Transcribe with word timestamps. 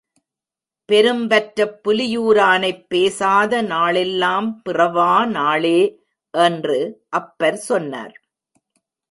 பெரும்பற்றப் 0.91 1.77
புலியூ 1.87 2.31
ரானைப் 2.31 2.89
பேசாத 2.89 3.63
நாள்எல்லாம் 3.63 4.49
பிறவா 4.69 5.27
நாளே 5.27 6.01
என்று 6.31 6.79
அப்பர் 7.09 7.57
சொன்னார். 7.57 8.15